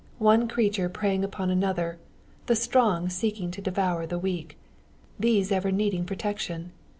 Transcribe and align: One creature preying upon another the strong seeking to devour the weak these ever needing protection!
One 0.17 0.47
creature 0.47 0.89
preying 0.89 1.23
upon 1.23 1.51
another 1.51 1.99
the 2.47 2.55
strong 2.55 3.07
seeking 3.07 3.51
to 3.51 3.61
devour 3.61 4.07
the 4.07 4.17
weak 4.17 4.57
these 5.19 5.51
ever 5.51 5.71
needing 5.71 6.05
protection! 6.05 6.71